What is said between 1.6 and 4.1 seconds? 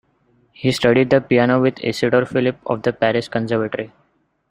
with Isidor Philipp of the Paris Conservatory.